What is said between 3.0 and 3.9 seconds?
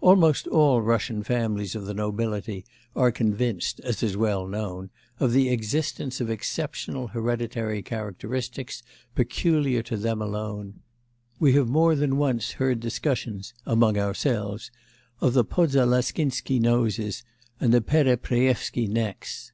convinced,